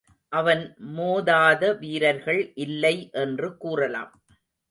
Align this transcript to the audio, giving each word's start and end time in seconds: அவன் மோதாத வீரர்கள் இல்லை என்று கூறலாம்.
அவன் 0.31 0.75
மோதாத 0.97 1.77
வீரர்கள் 1.79 2.51
இல்லை 2.55 3.09
என்று 3.11 3.57
கூறலாம். 3.57 4.13